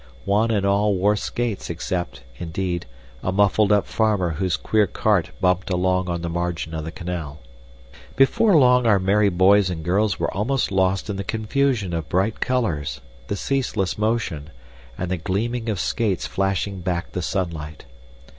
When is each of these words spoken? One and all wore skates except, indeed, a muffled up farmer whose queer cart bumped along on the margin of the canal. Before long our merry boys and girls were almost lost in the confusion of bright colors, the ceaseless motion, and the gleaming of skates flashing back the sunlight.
One 0.25 0.49
and 0.49 0.65
all 0.65 0.95
wore 0.95 1.15
skates 1.15 1.69
except, 1.69 2.23
indeed, 2.39 2.87
a 3.21 3.31
muffled 3.31 3.71
up 3.71 3.85
farmer 3.85 4.31
whose 4.31 4.57
queer 4.57 4.87
cart 4.87 5.29
bumped 5.39 5.69
along 5.69 6.09
on 6.09 6.23
the 6.23 6.27
margin 6.29 6.73
of 6.73 6.83
the 6.85 6.91
canal. 6.91 7.37
Before 8.15 8.55
long 8.57 8.87
our 8.87 8.97
merry 8.97 9.29
boys 9.29 9.69
and 9.69 9.85
girls 9.85 10.19
were 10.19 10.33
almost 10.35 10.71
lost 10.71 11.07
in 11.11 11.17
the 11.17 11.23
confusion 11.23 11.93
of 11.93 12.09
bright 12.09 12.39
colors, 12.39 12.99
the 13.27 13.35
ceaseless 13.35 13.95
motion, 13.95 14.49
and 14.97 15.11
the 15.11 15.17
gleaming 15.17 15.69
of 15.69 15.79
skates 15.79 16.25
flashing 16.25 16.79
back 16.79 17.11
the 17.11 17.21
sunlight. 17.21 17.85